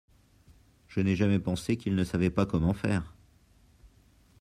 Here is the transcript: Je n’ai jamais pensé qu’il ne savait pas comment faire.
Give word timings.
Je 0.87 0.99
n’ai 0.99 1.15
jamais 1.15 1.37
pensé 1.37 1.77
qu’il 1.77 1.93
ne 1.93 2.03
savait 2.03 2.31
pas 2.31 2.47
comment 2.47 2.73
faire. 2.73 3.13